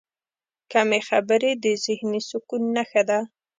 [0.71, 3.19] کمې خبرې، د ذهني سکون نښه ده.